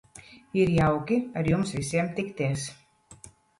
[0.61, 2.67] Ir jauki ar jums visiem tikties.